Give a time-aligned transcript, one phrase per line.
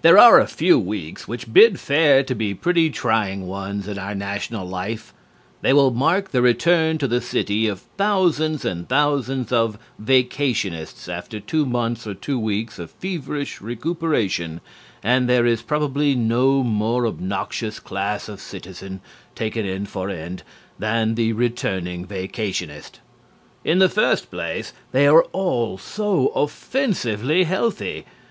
[0.00, 4.14] There are a few weeks which bid fair to be pretty trying ones in our
[4.14, 5.12] national life.
[5.60, 11.40] They will mark the return to the city of thousands and thousands of vacationists after
[11.40, 14.62] two months or two weeks of feverish recuperation
[15.02, 19.02] and there is probably no more obnoxious class of citizen,
[19.34, 20.42] taken end for end,
[20.78, 23.00] than the returning vacationist.
[23.62, 28.06] In the first place, they are all so offensively healthy.